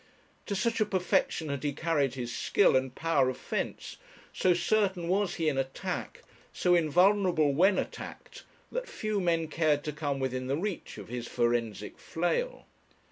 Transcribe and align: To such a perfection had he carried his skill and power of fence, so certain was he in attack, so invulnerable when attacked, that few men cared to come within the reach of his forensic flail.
To 0.47 0.55
such 0.55 0.81
a 0.81 0.85
perfection 0.87 1.49
had 1.49 1.61
he 1.61 1.73
carried 1.73 2.15
his 2.15 2.35
skill 2.35 2.75
and 2.75 2.95
power 2.95 3.29
of 3.29 3.37
fence, 3.37 3.97
so 4.33 4.51
certain 4.55 5.07
was 5.07 5.35
he 5.35 5.47
in 5.47 5.59
attack, 5.59 6.23
so 6.51 6.73
invulnerable 6.73 7.53
when 7.53 7.77
attacked, 7.77 8.43
that 8.71 8.89
few 8.89 9.19
men 9.21 9.47
cared 9.47 9.83
to 9.83 9.91
come 9.93 10.17
within 10.19 10.47
the 10.47 10.57
reach 10.57 10.97
of 10.97 11.07
his 11.09 11.27
forensic 11.27 11.99
flail. 11.99 12.65